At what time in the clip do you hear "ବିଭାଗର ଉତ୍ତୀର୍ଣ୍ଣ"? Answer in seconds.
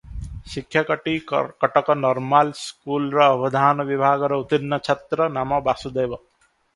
3.91-4.81